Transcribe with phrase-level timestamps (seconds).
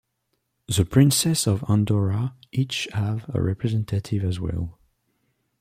[0.67, 4.79] The princes of Andorra each have a representative as well.